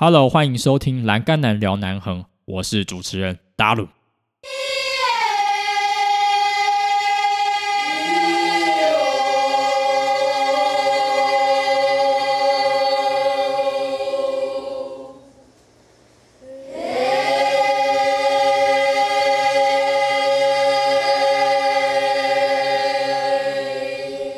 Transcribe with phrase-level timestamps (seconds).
[0.00, 3.88] Hello，欢迎收听《栏杆男聊南横》，我是主持人达鲁。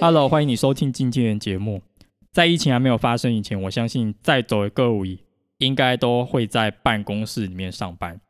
[0.01, 1.83] Hello，欢迎你收听经纪人节目。
[2.33, 5.19] 在疫情还没有发生以前，我相信在走的各位
[5.61, 8.21] 应该都会在办公室里面上班。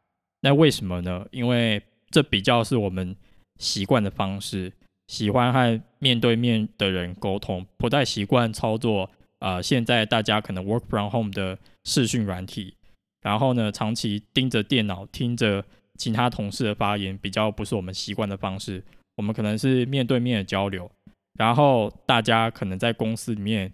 [0.43, 1.27] 那为什么呢？
[1.33, 3.17] 因为这比较是我们
[3.59, 4.73] 习惯的方式，
[5.07, 9.11] 喜欢和面对面的人沟通，不太习惯操作。
[9.41, 12.75] 呃，现在大家可能 work from home 的视讯软体，
[13.23, 15.65] 然后呢，长期盯着电脑，听着
[15.97, 18.83] 其他同事的发言，比较不是我们习惯的方式。
[19.17, 20.91] 我们可能是面对面的交流。
[21.39, 23.73] 然后大家可能在公司里面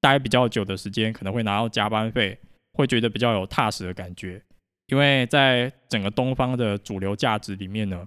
[0.00, 2.38] 待比较久的时间，可能会拿到加班费，
[2.72, 4.42] 会觉得比较有踏实的感觉。
[4.86, 8.06] 因为在整个东方的主流价值里面呢，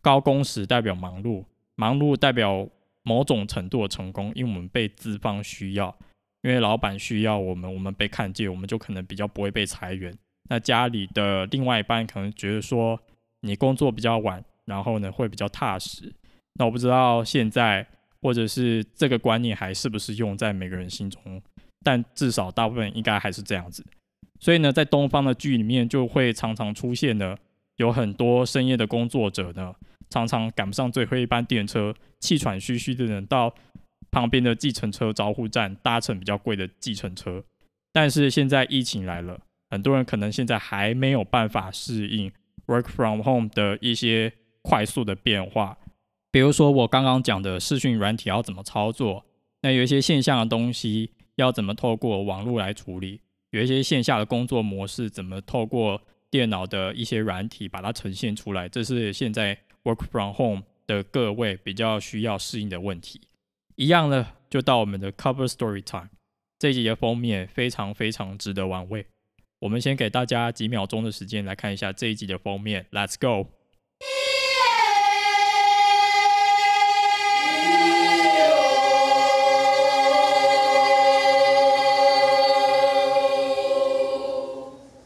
[0.00, 1.44] 高工时代表忙碌，
[1.76, 2.68] 忙碌代表
[3.02, 5.96] 某种程度的成功，因为我们被资方需要，
[6.42, 10.16] 因为老板需要我们，我们被看见，我们就可能比较不会被裁员。
[10.48, 12.98] 那家里的另外一半可能觉得说
[13.40, 16.12] 你工作比较晚，然后呢会比较踏实。
[16.54, 17.86] 那我不知道现在。
[18.22, 21.42] 或者是这个观念还是不是用在每个人心中？
[21.82, 23.84] 但至少大部分应该还是这样子。
[24.44, 27.38] 所以呢，在东方的剧里面，就会常常出现的
[27.76, 29.74] 有很多深夜的工作者呢，
[30.10, 33.54] 常常赶不上最后一班电车，气喘吁吁的人到
[34.10, 37.42] 旁边的计程车招呼站搭乘比较贵的计程车。
[37.90, 42.30] 但是现在疫情来了，很多人可能现在还没有办法适应
[42.66, 45.78] work from home 的一些快速的变化。
[46.30, 49.24] 比如说我刚刚讲的视讯软体要怎么操作，
[49.62, 53.22] 那有一些线下的东西要怎么透过网络来处理，
[53.54, 63.20] 有一些线下的工作模式怎么透过电脑的一些软体把它呈现出来，这是现在 work from home 的各位比较需要适应的问题。
[63.76, 66.08] 一样呢，就到我们的 cover story time
[66.58, 69.06] 这一集的封面非常非常值得玩味。
[69.60, 73.50] 我们先给大家几秒钟的时间来看一下这一集的封面，Let's go。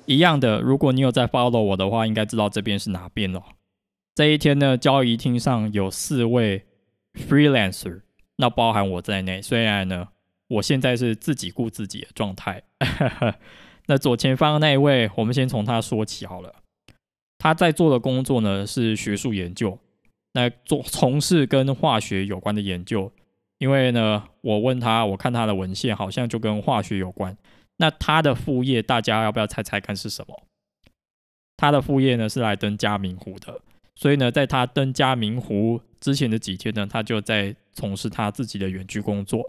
[0.08, 3.42] 一样的，如果你有在 follow 我的话，应该知道这边是哪边了。
[4.14, 6.64] 这一天呢，交易厅上有四位
[7.12, 8.00] freelancer，
[8.36, 9.42] 那包含我在内。
[9.42, 10.08] 虽然呢，
[10.48, 12.62] 我现在是自己顾自己的状态。
[13.86, 16.54] 那左前方那一位，我们先从他说起好了。
[17.36, 19.78] 他在做的工作呢是学术研究，
[20.32, 23.12] 那做从事跟化学有关的研究。
[23.58, 27.36] 因为呢，我问他，我看他的文献，好像就跟化学有关。
[27.78, 30.44] 那他的副业，大家要不要猜猜看是什么？
[31.56, 33.60] 他的副业呢是来登嘉明湖的，
[33.96, 39.48] 所以呢，在他登嘉明湖之前的几天呢，他就在从事他自己的远距工作。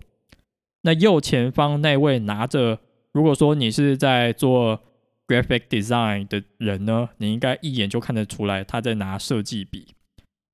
[0.82, 2.80] 那右前方那位拿着，
[3.12, 4.82] 如果说你是在做
[5.28, 9.94] graphic design 的人呢，你应该一眼就看得出来，他在拿设计笔，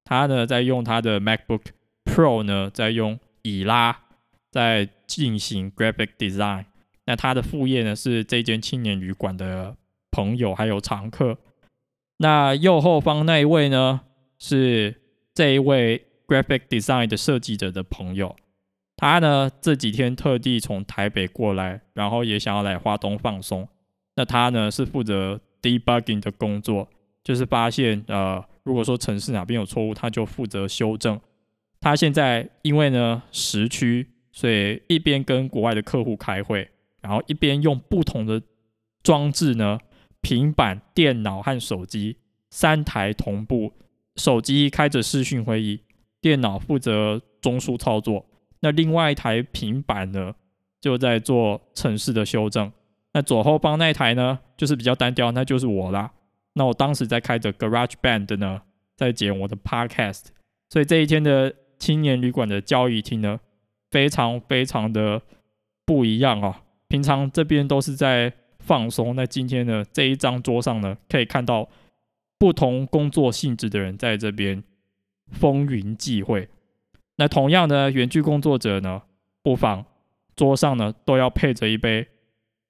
[0.04, 1.62] 他呢在用他的 MacBook
[2.04, 4.04] Pro 呢，在用以拉
[4.52, 6.66] 在进行 graphic design。
[7.06, 9.76] 那他的副业呢是这间青年旅馆的
[10.12, 11.38] 朋友还有常客。
[12.18, 14.02] 那右后方那一位呢
[14.40, 15.02] 是
[15.34, 18.36] 这一位 graphic design 的设计者的朋友，
[18.96, 23.68] 他呢这几天特地从台北过来，然后也想要来华东放松。
[24.16, 26.88] 那他呢是负责 debugging 的工作，
[27.24, 31.20] 就是发现呃如果说城市哪边有错误，他就负责修正。
[31.82, 36.68] 他现在因为呢时区，所以一边跟国外的客户开会。
[37.06, 38.42] 然后一边用不同的
[39.04, 39.78] 装置呢，
[40.22, 42.18] 平板、电脑和手机
[42.50, 43.72] 三台同步，
[44.16, 45.82] 手机开着视讯会议，
[46.20, 48.26] 电脑负责中枢操作，
[48.62, 50.34] 那另外一台平板呢
[50.82, 52.72] 就在做城市的修正。
[53.14, 56.12] 那左后方那台呢就是比较单调，那就是我啦。
[56.56, 58.64] 那我当时在开着 Garage Band 呢，
[58.96, 60.24] 在剪我的 Podcast，
[60.72, 63.40] 所以这一天的青年旅馆的交易厅呢，
[63.92, 65.22] 非常非常的
[65.86, 66.56] 不一样哦。
[66.88, 71.70] 平常这边都是在放松，那今天呢这一张桌上呢，可以看到
[72.38, 74.64] 不同工作性质的人在这边
[75.32, 76.48] 风云际会。
[77.18, 79.02] 那同样的远距工作者呢，
[79.42, 79.86] 不妨
[80.36, 82.08] 桌上呢都要配着一杯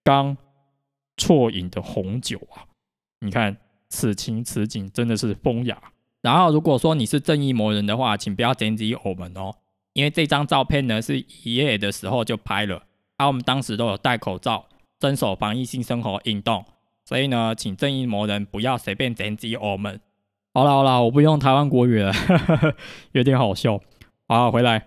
[0.03, 0.38] 刚
[1.17, 2.67] 啜饮的红酒啊！
[3.21, 3.57] 你看
[3.89, 5.81] 此情此景真的是风雅。
[6.21, 9.56] 然后如果说你是正义魔人的话，请不要点击我们哦，
[9.94, 12.83] 因为这张照片呢是一夜的时候就拍了。
[13.17, 14.65] 啊，我们当时都有戴口罩，
[15.00, 16.65] 遵守防疫性生活运动。
[17.06, 20.01] 所以呢，请正义魔人不要随便攻击我们。
[20.53, 22.12] 好了好了，我不用台湾国语了，
[23.13, 23.79] 有点好笑。
[24.27, 24.85] 好，回来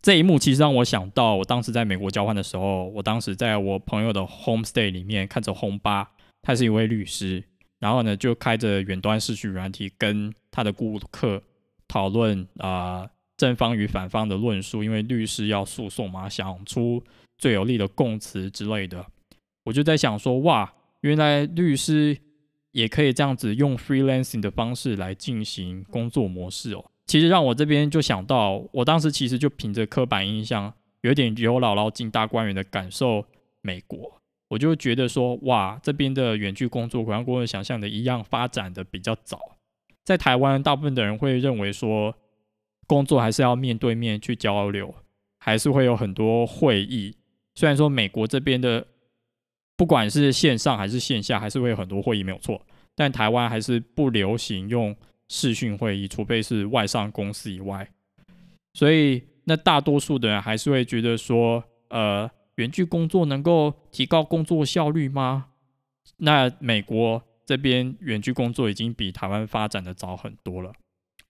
[0.00, 6.08] 这一幕其实让我想到，我当时在美国交换的时候，我当时在我朋友的 home stay 里面看着轰巴，
[6.40, 7.42] 他是一位律师，
[7.80, 11.42] 然后呢就开着远端视讯软体跟他的顾客
[11.88, 17.02] 讨论啊正方与反方的论述，因为律师要诉讼嘛，想出
[17.38, 19.06] 最有利的供词之类的。
[19.64, 20.74] 我就在想说，哇。
[21.02, 22.18] 原来律师
[22.72, 26.84] 也可以这样子用 freelancing 的方式来进行工作模式哦。
[27.06, 33.24] 其实让我这边就想到，我当时其实就凭着刻板印象，有点有姥姥进大观园的感受。
[33.62, 39.38] 美国，我就觉得说，哇，这边的远距工作，好像跟我想象的一样，发展的比较早。
[40.04, 42.12] 在台湾，大部分的人会认为说，
[42.88, 44.92] 工作还是要面对面去交流，
[45.38, 47.17] 还是会有很多会议。
[47.58, 48.86] 虽然说美国这边的。
[49.78, 52.60] 不管是线上还是线下，还是会有很多会议没有错，
[52.96, 54.92] 但台湾还是不流行用
[55.28, 57.88] 视讯会议，除非是外商公司以外。
[58.74, 65.46] 所以，那大多数的人还是会觉得说，呃，远距工作能够提高工作效率吗？
[66.16, 70.72] 那美国这边远距工作已经比台湾发展的早很多了，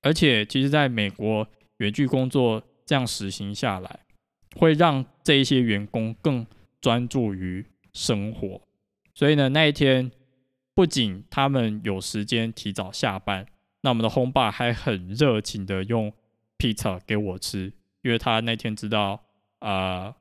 [0.01, 1.47] 而且其实在美国
[1.77, 4.01] 远距工作这样实行下来，
[4.57, 6.47] 会让这一些员工更
[6.81, 7.67] 专注于。
[7.95, 8.61] 生活，
[9.13, 10.09] 所以呢，那一天
[10.73, 13.45] 不仅他们有时间提早下班，
[13.81, 16.13] 那我们的轰爸还很热情的用
[16.59, 17.73] 披萨给我吃，
[18.03, 19.21] 因为他那天知道
[19.59, 20.15] 啊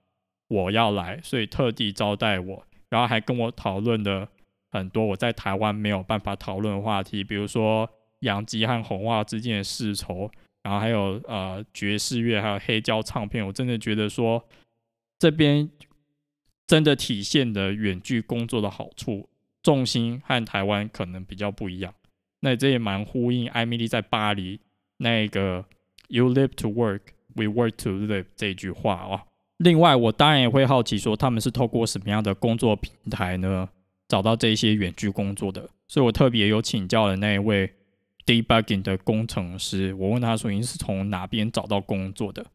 [0.47, 4.27] 我要来，所以特地招待我，然后还跟我讨论了
[4.71, 7.87] 很多我在台湾没有办法讨论的话题，比如说
[8.21, 10.31] 杨基和红袜之间的世仇，
[10.63, 14.43] 然后还有呃爵士乐，还有黑胶唱片，我真的觉得说
[15.19, 15.69] 这边。
[16.69, 19.29] 真的体现的远距工作的好处，
[19.63, 21.93] 重心和台湾可能比较不一样。
[22.41, 24.59] 那这也蛮呼应艾米丽在巴黎
[24.97, 25.63] 那个
[26.09, 26.99] “You live to work,
[27.35, 29.21] we work to live” 这句话哦。
[29.59, 33.69] 另外，我当然也会好奇说，他们是透过什么样的工作平台呢，
[34.09, 35.69] 找到这些远距工作的？
[35.87, 37.73] 所以我特别有请教了那一位
[38.25, 42.45] debugging 的工程师，我问他说你是从哪边找到工作的？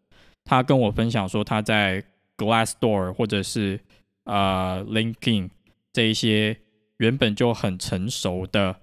[0.44, 2.04] 他跟我分享说他在
[2.42, 3.78] Glassdoor 或者是
[4.24, 5.50] 啊，LinkedIn
[5.92, 6.58] 这一些
[6.96, 8.76] 原本就很成熟的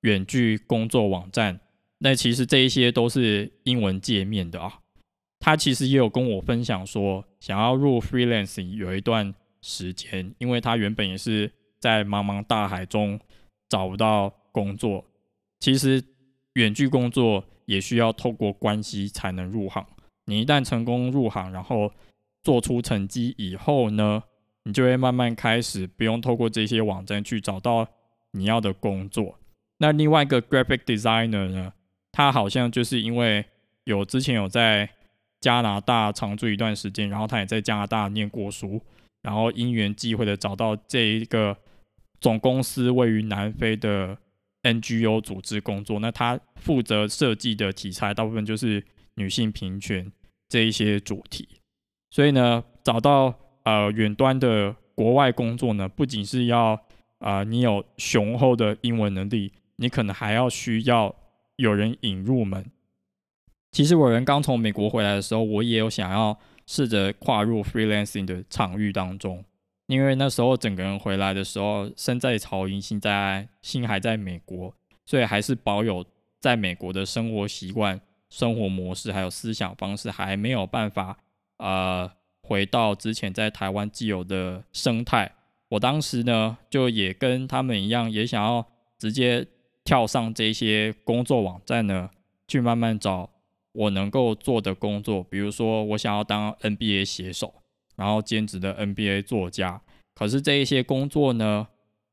[0.00, 1.60] 远距工作网站，
[1.98, 4.78] 那其实这一些都是英文界面的啊。
[5.40, 13.20] 他其实也有跟我分享说，想要入 freelancing 有一段时间，因为他原本也是在茫茫大海中
[13.68, 15.04] 找不到工作。
[15.60, 16.02] 其实
[16.54, 19.86] 远距工作也需要透过关系才能入行。
[20.26, 21.92] 你一旦成功入行，然后
[22.44, 24.22] 做出成绩以后呢？
[24.66, 27.86] 你就会慢慢开始不用透过这些网站去找到
[28.30, 29.38] 你要的工作。
[29.76, 31.72] 那另外一个 graphic designer 呢，
[32.12, 33.44] 他好像就是因为
[33.84, 34.88] 有之前有在
[35.40, 38.80] 加拿大常住一段时间，然后他也在加拿大念过书，
[39.20, 41.54] 然后因缘际会的找到这一个
[42.20, 44.16] 总公司位于南非的
[44.62, 45.98] NGO 组织工作。
[46.00, 48.82] 那他负责设计的题材大部分就是
[49.16, 50.10] 女性平权
[50.48, 51.46] 这一些主题，
[52.14, 53.34] 所以呢，找到。
[53.66, 56.78] 呃，远端的国外工作呢，不仅是要
[57.16, 61.16] 啊，你有雄厚的英文能力，你可能还要需要
[61.56, 62.70] 有人引入门。
[63.72, 69.42] 其实我人刚从美国回来的时候，我也有想要试着跨入 freelancing 的场域当中，
[69.86, 74.74] 因为那时候整个人回来的时候，身在曹营心在心还在美国，
[75.06, 76.04] 所以还是保有
[76.38, 77.98] 在美国的生活习惯、
[78.28, 81.16] 生活模式还有思想方式，还没有办法
[81.58, 82.10] 呃。
[82.46, 85.32] 回到之前在台湾既有的生态，
[85.70, 88.66] 我当时呢就也跟他们一样，也想要
[88.98, 89.46] 直接
[89.82, 92.10] 跳上这些工作网站呢，
[92.46, 93.30] 去慢慢找
[93.72, 95.24] 我能够做的工作。
[95.24, 97.54] 比如说，我想要当 NBA 写手，
[97.96, 99.80] 然后兼职的 NBA 作家。
[100.14, 101.66] 可是这一些工作呢，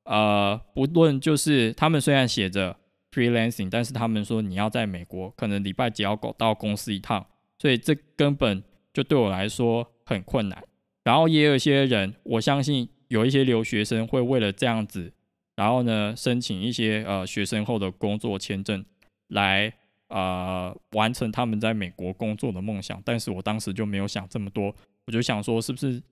[0.05, 2.77] 呃，不论就是他们虽然写着
[3.12, 7.27] freelancing，但是他们说你要在美国，可能礼拜几要到公司一趟，
[7.60, 9.91] 所以这根本就对我来说。
[10.03, 10.62] 很困难，
[11.05, 15.13] 然后也有一些人，我相信有一些留学生会为了这样子，
[15.55, 18.83] 然后呢申请一些呃学生后的工作签证，
[19.29, 19.71] 来
[20.10, 23.01] 呃完成他们在美国工作的梦想。
[23.05, 26.03] 但是我当时就没有想这么多，我就想说是不是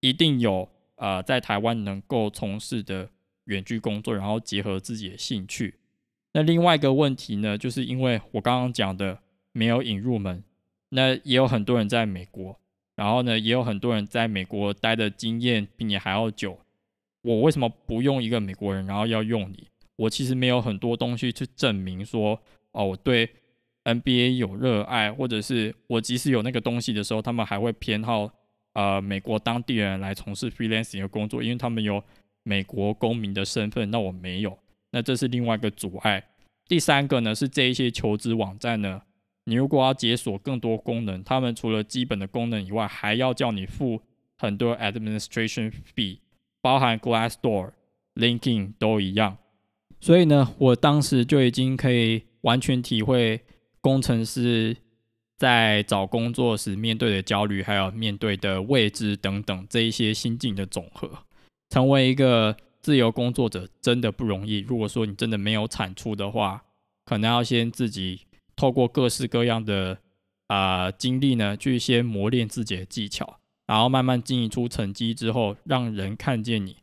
[0.00, 3.08] 一定有呃在台湾能够从事的
[3.44, 5.76] 远距工作，然后结合自己的兴趣。
[6.32, 9.20] 那另外一个问题呢，就是因为我刚刚讲的
[9.52, 10.42] 没有引入门，
[10.90, 12.58] 那也有很多人在美国。
[12.94, 16.58] 然后呢，也有很多人在美国待的经验比你还要久，
[17.20, 19.68] 我为什么不用一个美国人，然后要用你？
[19.96, 22.40] 我其实没有很多东西去证明说，
[22.72, 23.28] 哦，我对
[23.84, 28.30] NBA 有热爱，或者是我即使有那个东西的时候，他们还会偏好
[28.72, 32.02] 呃美国当地人来从事 freelancing 的工作，因为他们有
[32.44, 34.58] 美国公民的身份，那我没有，
[34.92, 36.24] 那这是另外一个阻碍。
[36.66, 39.02] 第三个呢是这一些求职网站呢，
[39.48, 44.02] 你如果要解锁更多功能，他们除了基本的功能以外，还要叫你付
[44.36, 46.18] 很多 administration fee，
[46.60, 47.70] 包含 Glassdoor、
[48.16, 49.38] Linking 都一样。
[50.00, 53.40] 所以呢，我当时就已经可以完全体会
[53.80, 54.76] 工程师
[55.36, 61.08] 在找工作时面对的焦虑，还有面对的未知等等这一些心境的总和。
[61.70, 64.58] 成为一个自由工作者真的不容易。
[64.58, 66.64] 如果说你真的没有产出的话，
[67.04, 68.20] 可能要先自己
[68.56, 69.98] 透过各式各样的
[70.48, 76.78] 啊经历呢，去先磨练自己的技巧，然后慢慢经营出成绩之后，让人看见你。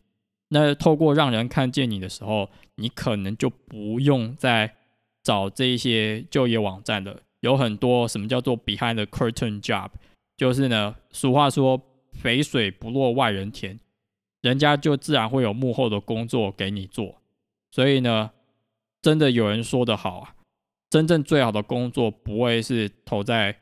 [0.49, 4.75] 那透过让人看见你的时候，你可能就不用再
[5.23, 7.21] 找这一些就业网站了。
[7.39, 9.89] 有很多什么叫做 behind the curtain job，
[10.37, 11.81] 就是呢，俗话说
[12.13, 13.79] 肥水不落外人田，
[14.41, 17.15] 人家就自然会有幕后的工作给你做。
[17.71, 18.31] 所以呢，
[19.01, 20.35] 真的有人说的好啊，
[20.93, 23.57] 真正最好的工作不会是投在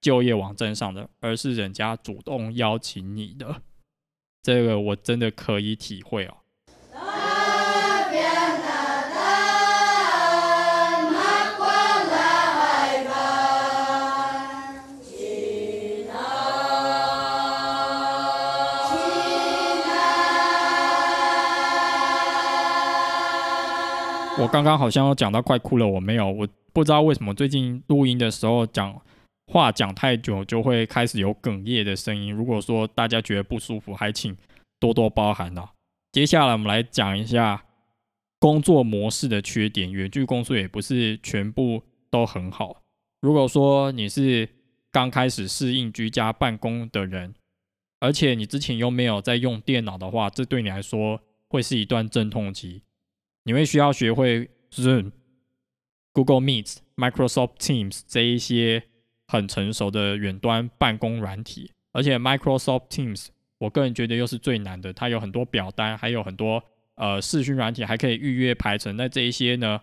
[0.00, 3.54] 就业网站上的，而是人家主动邀请你的。
[4.42, 6.34] 这个我真的可以体会哦。
[24.38, 29.00] 我刚刚好像讲到快哭了，我没有，我不知道为什么最近录音的时候讲。
[29.52, 32.32] 话讲太久就会开始有哽咽的声音。
[32.32, 34.36] 如果说大家觉得不舒服，还请
[34.78, 35.70] 多多包涵哦。
[36.12, 37.64] 接下来我们来讲一下
[38.38, 39.90] 工作模式的缺点。
[39.90, 42.84] 远距工作也不是全部都很好。
[43.20, 44.48] 如果说你是
[44.92, 47.34] 刚开始适应居家办公的人，
[47.98, 52.84] 而且你之前又没有在用电脑的话，这对你来说会是一段阵痛期。
[53.42, 55.10] 你会需要学会 Zoom、
[56.12, 58.84] Google Meet、Microsoft Teams 这一些。
[59.32, 64.92] 很成熟的远端办公软体，而且 Microsoft Teams，我个人觉得又是最难的。
[64.92, 66.60] 它有很多表单，还有很多
[66.96, 68.96] 呃视讯软体，还可以预约排程。
[68.96, 69.80] 那这一些呢，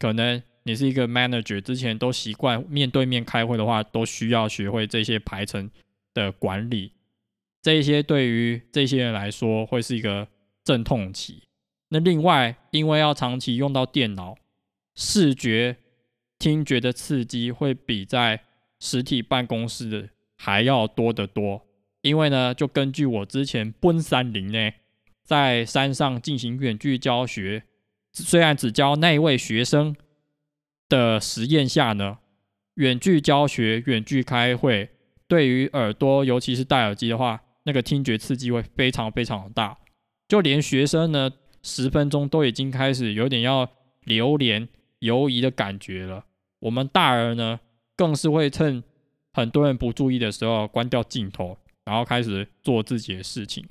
[0.00, 5.70] 可能你是一个 manager，之前都习惯面对面开会的话，都需要学会这些排程
[6.12, 6.90] 的管理。
[7.62, 10.26] 这一些对于这些人来说会是一个
[10.64, 11.44] 阵痛期。
[11.90, 14.34] 那另外，因为要长期用到电脑，
[15.00, 15.76] 视觉、
[16.40, 18.42] 听觉的刺激会比在
[18.80, 21.64] 实体办公室的还要多得多，
[22.02, 24.72] 因为呢，就根据我之前奔山林呢，
[25.22, 27.62] 在山上进行远距教学，
[28.12, 29.94] 虽然只教那一位学生
[30.88, 32.18] 的实验下呢，
[32.74, 34.90] 远距教学、远距开会，
[35.28, 39.78] 对于耳朵，尤其是戴耳机的话，那个听觉刺激会非常非常的大，
[40.26, 41.30] 就连学生呢，
[41.62, 43.70] 十分钟都已经开始有点要
[44.02, 44.68] 流连
[45.00, 46.24] 游移的感觉了，
[46.60, 47.60] 我们大人呢？
[47.96, 48.80] 更是会趁
[49.32, 53.66] 很多人不注意的时候关掉镜头，然后开始做自己的事情。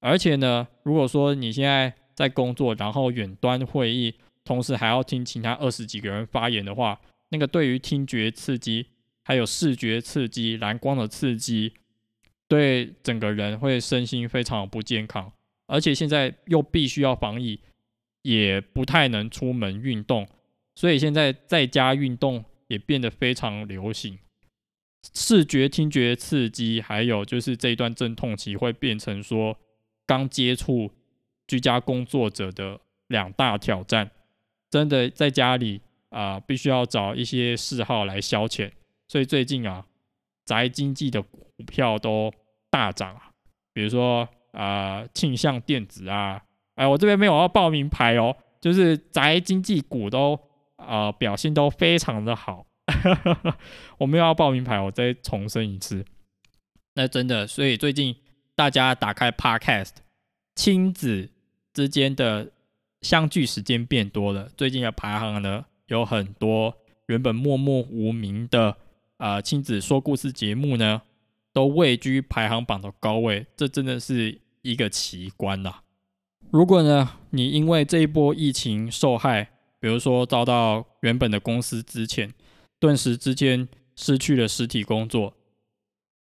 [0.00, 4.14] 而且呢，如果说你现在在工作，然后远端会议，
[4.44, 8.86] 同时还要听其他二十几个人发言的话，那个对于听觉刺激、
[9.24, 11.74] 还有视觉刺激、蓝光的刺激，
[12.48, 15.30] 对整个人会身心非常不健康。
[15.66, 17.60] 而且现在又必须要防疫，
[18.22, 20.26] 也不太能出门运动，
[20.76, 22.44] 所以现在在家运动。
[22.68, 24.18] 也变得非常流行，
[25.14, 29.56] 视觉、听觉刺激，还有就是这一段阵痛期会变成说
[30.04, 30.90] 刚接触
[31.46, 34.10] 居家工作者的两大挑战。
[34.68, 38.68] 真的在家里啊，必须要找一些嗜好来消遣。
[39.06, 39.86] 所以最近啊，
[40.44, 42.34] 宅经济的股票都
[42.68, 43.30] 大涨啊，
[43.72, 46.42] 比如说啊，庆向电子啊，
[46.74, 50.36] 哎，我这边没有要报名牌哦，就是宅经济股都。
[50.76, 52.66] 啊，表现都非常的好，
[53.98, 56.04] 我们要报名牌，我再重申一次，
[56.94, 58.16] 那真的，所以最近
[58.54, 59.90] 大家打开 Podcast，
[60.54, 61.30] 亲子
[61.72, 62.52] 之间的
[63.02, 64.48] 相聚时间变多了。
[64.56, 66.74] 最近的排行呢，有很多
[67.06, 68.76] 原本默默无名的
[69.18, 71.02] 啊亲子说故事节目呢，
[71.52, 75.80] 都位居排行榜的高位，这真的是一个奇观呐。
[76.50, 82.30] 如果呢，你因为这一波疫情受害，比如说遭到原本的公司资遣，
[82.78, 85.34] 顿时之间失去了实体工作，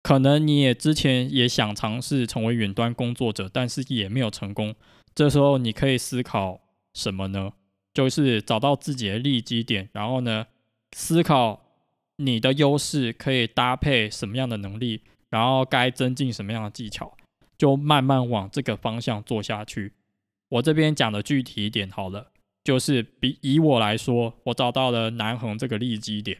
[0.04, 4.76] 可能你也之前也想尝试成为远端工作者，但是也没有成功。
[5.16, 6.62] 这时候你可以思考
[6.94, 7.52] 什么呢？
[7.94, 10.46] 就是找到自己的利基点，然后呢，
[10.96, 11.62] 思考
[12.18, 17.18] 你的优势可以搭配什么样的能力，然后该增进什么样的技巧，
[17.58, 19.94] 就慢慢往这个方向做下去。
[20.50, 22.32] 我这边讲的具体一点好了，
[22.68, 26.38] 就是比以我来说，我找到了南横这个利基点，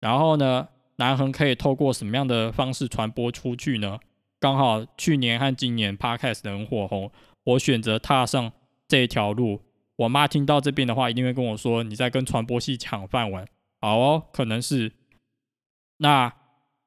[0.00, 0.66] 然后呢，
[0.96, 4.00] 南横可以透过什么样的方式传播出去呢？
[4.40, 7.12] 刚好去年和今年 Podcast 很火红，
[7.44, 8.50] 我选择踏上
[8.88, 9.60] 这条路。
[9.96, 13.46] 我妈听到这边的话，一定会跟我说：“你在跟传播系抢饭碗。”
[13.78, 14.92] 好哦，可能是。
[15.98, 16.32] 那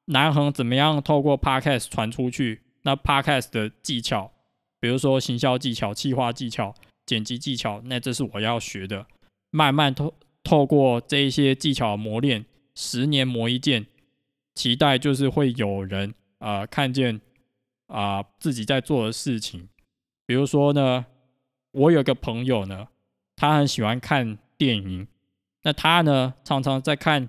[0.06, 2.62] 南横怎么样透过 Podcast 传出去？
[2.82, 4.32] 那 Podcast 的技巧。
[4.80, 6.74] 比如说行销技巧、企划技巧、
[7.06, 9.06] 剪辑技巧，那这是我要学的。
[9.50, 12.44] 慢慢透透过这一些技巧磨练，
[12.74, 13.86] 十年磨一剑，
[14.54, 17.20] 期待就是会有人啊看见
[17.86, 19.68] 啊自己在做的事情。
[20.26, 21.06] 比如说呢，
[21.70, 22.88] 我有个朋友呢，
[23.36, 25.06] 他很喜欢看电影，
[25.62, 27.28] 那他呢常常在看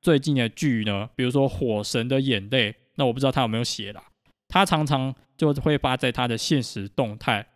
[0.00, 4.02] 最近的剧呢，比如说《火神的眼泪》，那我不知道他有没有写啦。
[4.48, 7.46] 他常常就会发在他的现实动态，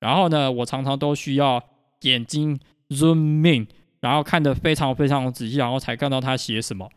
[0.00, 1.62] 然后呢，我常常都需要
[2.02, 2.58] 眼睛
[2.90, 3.66] zoom in，
[4.00, 6.88] 然后看得非常非常仔细，然后才看到他写什么。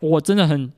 [0.00, 0.72] 我真的很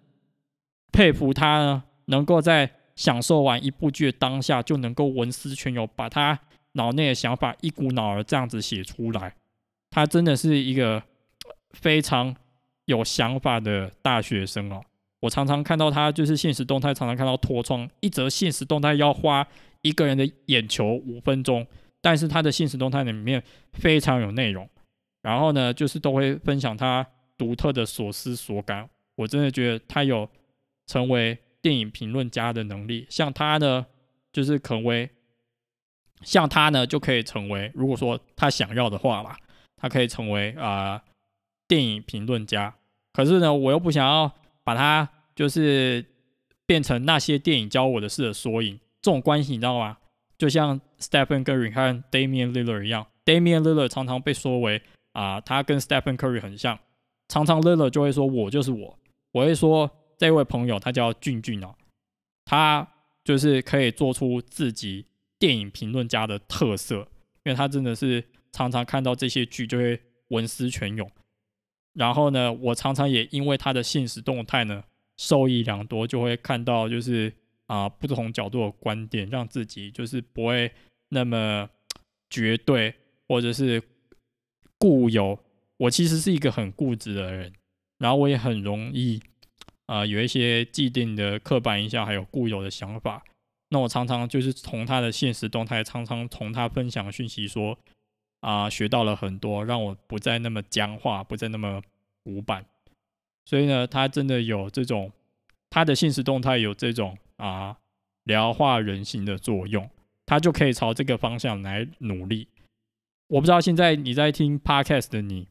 [0.93, 6.39] 佩服他呢，能够在享受完一部剧的当下，就能够文思泉涌，把他
[6.73, 9.35] 脑内的想法一股脑儿这样子写出来。
[9.91, 11.03] 他真的是一个
[11.71, 12.35] 非常
[12.87, 14.83] 有想法的大学生哦。
[15.21, 19.47] 我常常看到他就是现实动态，常常看到脱窗一则现实动态要花
[19.85, 21.65] 一个人的眼球五分钟，
[22.01, 23.41] 但是他的现实动态里面
[23.75, 24.69] 非常有内容，
[25.23, 27.07] 然后呢，就是都会分享他
[27.39, 28.91] 独特的所思所感。
[29.15, 30.29] 我真的觉得他有
[30.89, 33.87] 成为电影评论家的能力，像他呢，
[34.33, 35.09] 就是成为
[36.23, 39.37] 像他呢，就可以成为，如果说他想要的话啦，
[39.77, 41.01] 他可以成为啊
[41.69, 42.75] 电影评论家。
[43.13, 44.33] 可是呢，我又不想要。
[44.67, 46.03] 把他就是
[46.65, 49.99] 变成那些电影教我的事的缩影，这种关系你知道吗？
[50.39, 54.81] 就像 Stephen Curry 和 Damian Lillard 一样，Damian Lillard 常常被说为
[55.13, 56.79] 啊，他跟 Stephen Curry 很像，
[57.29, 58.99] 常常 Lillard 就会说我就是我，
[59.33, 61.75] 我会说这位朋友他叫俊俊哦，
[62.47, 62.89] 他
[63.23, 65.05] 就是可以做出自己
[65.39, 67.07] 电影评论家的特色，
[67.43, 71.07] 因为他真的是常常看到这些剧就会文思泉涌。
[71.93, 74.83] 然后呢，我常常也因为他的现实动态呢，
[75.19, 77.31] 受益良多，就会看到就是
[77.75, 80.71] 啊不同角度的观点，让自己就是不会
[81.09, 81.69] 那么
[82.31, 82.95] 绝对
[83.27, 83.83] 或者是
[84.79, 85.39] 固有。
[85.79, 87.53] 我其实是一个很固执的人，
[87.99, 89.21] 然后我也很容易
[89.87, 93.25] 啊有一些既定的刻板印象，还有固有的想法。
[93.71, 97.77] 那我常常就是从他的现实动态，常常从他分享讯息说。
[98.47, 101.81] 啊，学到了很多，让我不再那么僵化，不再那么
[102.23, 102.67] 古板。
[103.47, 105.11] 所以呢，他真的有这种，
[105.71, 107.79] 他的现实动态有这种啊
[108.25, 109.89] 疗化人心的作用，
[110.27, 112.49] 他就可以朝这个方向来努力。
[113.29, 115.49] 我不知道现在你在听 podcast 的你，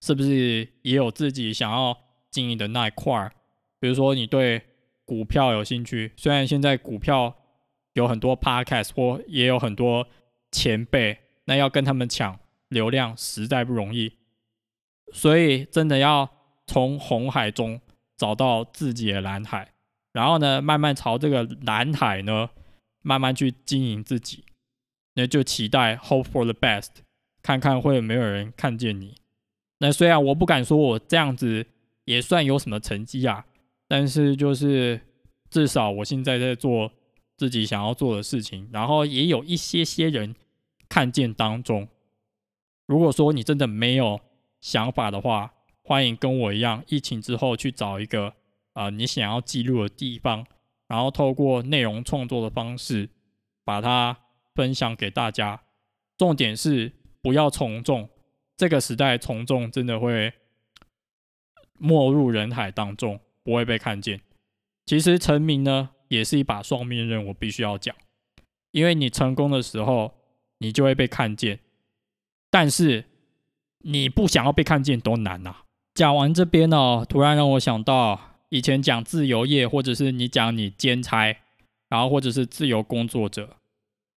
[0.00, 1.96] 是不是也有自己想要
[2.30, 3.32] 经营的那一块儿？
[3.78, 4.62] 比如说你对
[5.04, 7.36] 股票有兴趣，虽然现在股票
[7.94, 10.06] 有很多 podcast 或也有很多
[10.50, 11.18] 前辈。
[11.46, 14.12] 那要跟他们抢流量实在不容易，
[15.12, 16.30] 所以真的要
[16.64, 17.80] 从红海中
[18.16, 19.69] 找到自己的蓝海，
[20.12, 22.50] 然后呢，慢慢朝这个蓝海呢，
[23.02, 24.44] 慢慢去经营自己。
[25.14, 26.88] 那就期待 hope for the best，
[27.42, 29.14] 看看会有没有人看见你。
[29.78, 31.66] 那虽然我不敢说我这样子
[32.04, 33.44] 也算有什么成绩啊，
[33.88, 35.00] 但是就是
[35.50, 36.92] 至少我现在在做
[37.36, 40.34] 自己想要做的事情，然后也有一些些人。
[40.92, 41.86] 看见当中，
[42.86, 44.20] 如果说你真的没有
[44.60, 48.34] 想法的话，欢迎跟我一样，疫情之后去找一个
[48.72, 50.46] 啊你想要记录的地方，
[50.88, 53.08] 然后透过内容创作的方式
[53.64, 54.16] 把它
[54.54, 55.62] 分享给大家。
[56.16, 58.08] 重点是不要从众，
[58.56, 60.32] 这个时代从众真的会
[61.78, 64.20] 没入人海当中，不会被看见。
[64.86, 67.94] 其实成名呢也是一把双面刃，我必须要讲，
[68.70, 70.14] 因为你成功的时候。
[70.62, 71.58] 你就会被看见，
[72.50, 73.06] 但是
[73.78, 75.56] 你不想要被看见多难呐！
[75.94, 81.36] 讲完这边呢，突然让我想到以前讲自由业，或者是你讲你兼差，
[81.88, 83.56] 然后或者是自由工作者，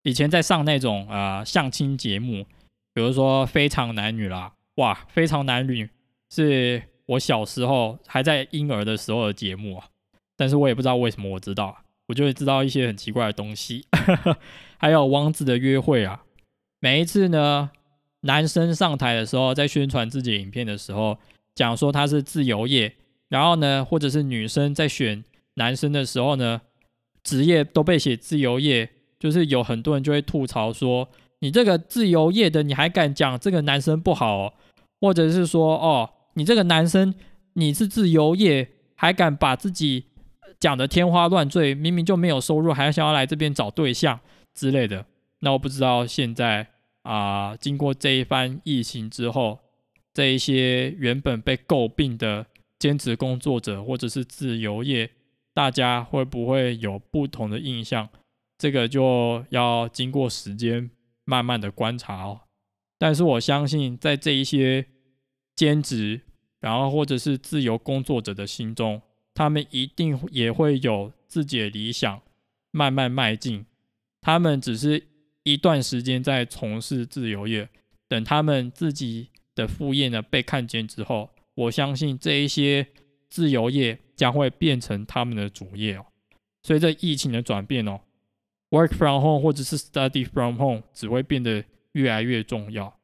[0.04, 2.46] 以前在上那种呃相亲节目，
[2.94, 5.86] 比如说《非常男女》啦，哇，《非常男女》
[6.30, 9.88] 是我小时候还在婴儿的时候的节目啊，
[10.36, 13.86] 但是我也不知道为什么我知道，我就会知道一些很奇怪的东西。
[14.78, 16.24] 还有王子的约会啊，
[16.80, 17.70] 每一次呢，
[18.22, 21.20] 男生上台的时候，在宣传自己影片的时候，
[21.54, 22.96] 讲说他是自由业，
[23.34, 25.24] 然后呢，或者是女生在选
[25.56, 26.62] 男生的时候呢，
[27.24, 34.54] 职业都被写自由业，就是有很多人就会吐槽说，你这个自由业的，你还敢讲这个男生不好，哦，
[35.02, 37.12] 或者是说，哦，你这个男生
[37.54, 40.06] 你是自由业，还敢把自己。
[40.60, 44.18] 讲的天花乱坠，明明就没有收入，还想要来这边找对象
[44.54, 45.06] 之类的。
[45.40, 46.66] 那我不知道现在
[47.02, 49.60] 啊，经过这一番疫情之后，
[50.14, 52.46] 这一些原本被诟病的
[52.84, 55.10] 兼职工作者或者是自由业，
[55.54, 58.10] 大家会不会有不同的印象？
[58.58, 60.92] 这个就要经过时间
[61.24, 62.42] 慢慢的观察哦。
[63.00, 64.86] 但是我相信，在这一些
[65.56, 66.20] 兼职，
[66.60, 69.02] 然后或者是自由工作者的心中。
[69.34, 72.22] 他们一定也会有自己的理想，
[72.72, 73.66] 慢慢迈进。
[74.20, 75.08] 他们只是
[75.44, 77.70] 一段时间在从事自由业，
[78.10, 82.88] 等他们自己的副业呢被看见之后，我相信这一些
[83.30, 86.06] 自由业将会变成他们的主业哦。
[86.64, 88.00] 随着疫情的转变哦
[88.70, 92.98] ，work from home 或者是 study from home 只会变得越来越重要。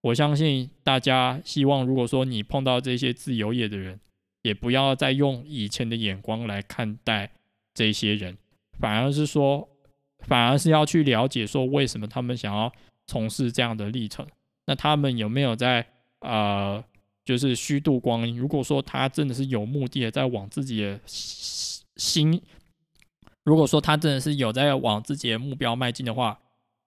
[0.00, 4.00] 我相信大家希望，如果说你碰到这些自由业的人，
[4.42, 7.30] 也不要再用以前的眼光来看待
[7.72, 8.36] 这些人，
[8.80, 9.68] 反而是说，
[10.26, 12.72] 反而是要去了解说为什么他们想要
[13.06, 14.26] 从事这样的历程。
[14.66, 15.86] 那他们有没有在
[16.20, 16.82] 呃，
[17.24, 18.36] 就是虚度光阴？
[18.36, 22.40] 如果说他真的是有目的的在往自己的心，
[23.44, 26.38] 如果说他真的是有在往自己的目标迈进的话，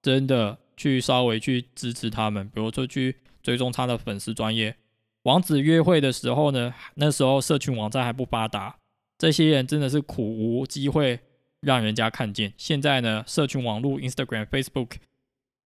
[0.01, 4.75] 真的去稍微去支持他们，比如说去追踪他的粉丝专业。
[5.23, 8.77] 王子约会的时候呢，那时候社群网站还不发达，
[9.17, 11.19] 这些人真的是苦无机会
[11.61, 12.53] 让人家看见。
[12.57, 14.97] 现在呢，社群网络 Instagram、Facebook、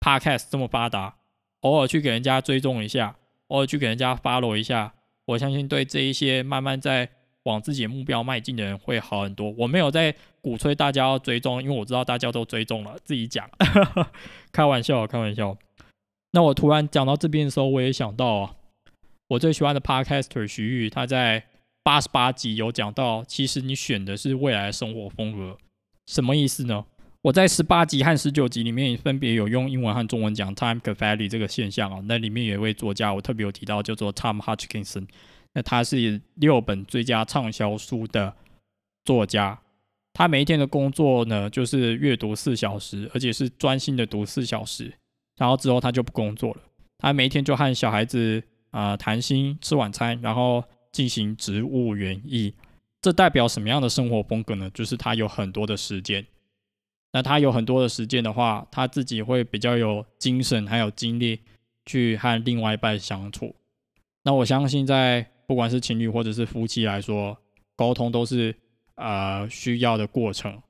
[0.01, 1.17] Podcast 这么发达，
[1.61, 3.17] 偶尔去给人家追踪一下，
[3.49, 4.95] 偶尔去给人家 follow 一下，
[5.27, 7.09] 我相信对这一些慢慢在
[7.45, 9.51] 往自己的目标迈进的人会好很多。
[9.59, 13.49] 我没有在鼓吹大家要追踪，因为我知道大家都追踪了，自己讲，
[14.53, 15.57] 开玩笑，开玩笑。
[16.33, 18.55] 那我突然讲到这边的时候，我也想到啊。
[19.29, 21.45] 我最喜欢的 Podcaster 徐玉，他在
[21.83, 25.59] 八十八集有讲到，其实你选的是未来的生活风格，
[26.07, 26.85] 什么意思呢？
[27.29, 32.01] 我在十八集和十九集里面分别有用英文和中文讲 time cafe 这个现象啊。
[32.07, 35.07] 那里面有一位作家，我特别有提到，叫做 Tom Hutchinson。
[35.53, 38.35] 那他是六本最佳畅销书的
[39.05, 39.61] 作家，
[40.15, 44.91] 他每一天的工作呢，就是阅读四小时，而且是专心的读四小时，
[45.37, 46.63] 然后之后他就不工作了。
[46.97, 48.43] 他每一天就和小孩子。
[48.71, 50.63] 啊，谈心、吃晚餐，然后
[50.93, 52.55] 进行植物园艺，
[53.01, 54.71] 这代表什么样的生活风格呢？
[54.75, 56.25] 就是他有很多的时间。
[57.13, 61.41] 那他有很多的时间的话，他自己会比较有精神，还有精力
[61.87, 63.55] 去和另外一半相处。
[64.25, 67.37] 那我相信，在不管是情侣或者是夫妻来说，
[67.77, 68.55] 沟通都是
[68.97, 70.61] 呃需要的过程。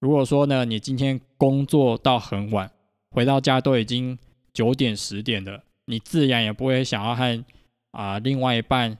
[0.00, 2.70] 如果说呢，你今天工作到很晚，
[3.10, 4.18] 回到家都已经
[4.52, 5.62] 九点、十点了。
[5.84, 7.44] 你自然也不会想要和
[7.90, 8.96] 啊另外一半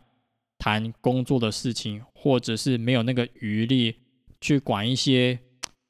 [0.59, 3.97] 谈工作的事情，或者是没有那个余力
[4.41, 5.39] 去管一些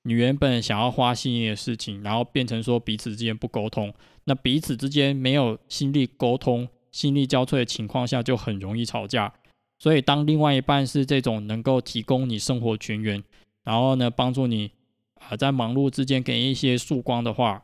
[0.05, 3.93] 你原本想要花心力的事情，然后变成说彼此之间不沟通，
[4.25, 9.33] 那彼此之间没有心力沟通、心力交瘁的情况下，就很容易吵架。
[9.79, 13.23] 所以，当另外一半是这种能够提供你生活全员，
[13.65, 14.71] 然后呢帮助你
[15.15, 17.63] 啊在忙碌之间给一些曙光的话。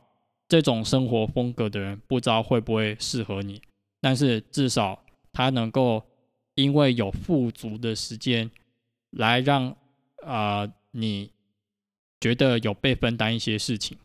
[0.48, 3.60] 这种生活风格的人，不知道会不会适合你，
[4.00, 6.02] 但是至少他能够
[6.54, 8.50] 因为有富足的时间，
[9.10, 9.76] 来让
[10.24, 11.30] 啊你
[12.20, 13.98] 觉得有被分担一些事情。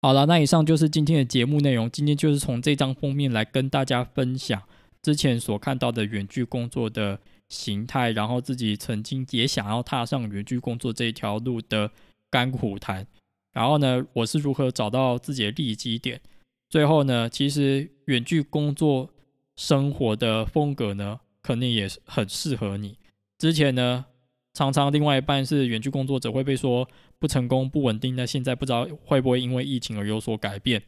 [0.00, 1.88] 好了，那以上就是今天的节目内容。
[1.90, 4.60] 今天就是从这张封面来跟大家分享
[5.00, 11.90] 之前所看到的远距工作的形态，然后自己曾经也想要踏上远距工作这一条路的
[12.30, 13.06] 甘苦谈。
[13.52, 16.20] 然后呢，我是如何找到自己的利基点？
[16.68, 19.10] 最后呢，其实远距工作
[19.56, 22.96] 生活的风格呢，肯定也是很适合你。
[23.38, 24.06] 之前呢，
[24.54, 26.88] 常常另外一半是远距工作者会被说
[27.18, 28.14] 不成功、不稳定。
[28.16, 30.82] 那现在不知道会不会因为疫情而有所改变？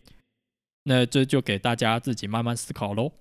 [0.85, 3.12] 那这就给大家自己慢慢思考喽。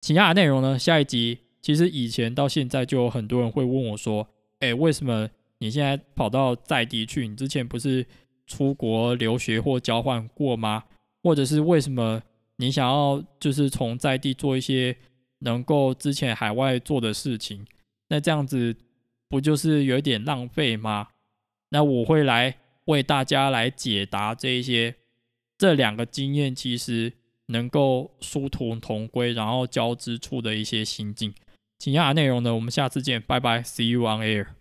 [0.00, 4.28] 其他的内容呢，下一集其实以前到现在就有很多人会问我说
[4.60, 7.26] ：“哎，为什么你现在跑到在地去？
[7.26, 8.06] 你之前不是？”
[8.48, 10.84] 出国留学或交换过吗？
[11.24, 12.22] 或者是为什么
[12.58, 14.96] 你想要就是从在地做一些
[15.40, 17.66] 能够之前海外做的事情？
[18.08, 18.76] 那这样子
[19.28, 21.08] 不就是有点浪费吗？
[21.70, 24.94] 那我会来为大家来解答这一些
[25.58, 27.12] 这两个经验其实
[27.46, 31.34] 能够殊途同归，然后交织处的一些心境。
[31.78, 34.55] 其他内容呢，我们下次见，拜拜，See you on air。